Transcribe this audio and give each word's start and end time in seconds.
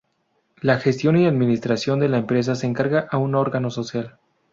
La 0.61 0.79
gestión 0.79 1.15
y 1.15 1.27
administración 1.27 1.99
de 1.99 2.09
la 2.09 2.17
empresa 2.17 2.55
se 2.55 2.65
encarga 2.65 3.07
a 3.11 3.19
un 3.19 3.35
órgano 3.35 3.69
social. 3.69 4.17